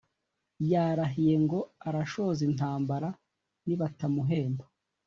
[0.71, 3.09] yarahiye ngo arashoza intambara
[3.65, 4.63] nibatamuhemba